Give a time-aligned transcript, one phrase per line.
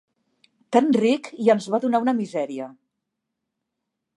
[0.75, 2.71] Tan ric i ens va donar una misèria!